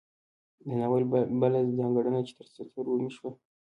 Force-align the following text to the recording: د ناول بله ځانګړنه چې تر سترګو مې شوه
د 0.65 0.67
ناول 0.79 1.03
بله 1.41 1.59
ځانګړنه 1.79 2.19
چې 2.27 2.33
تر 2.37 2.45
سترګو 2.51 2.93
مې 3.01 3.11
شوه 3.15 3.29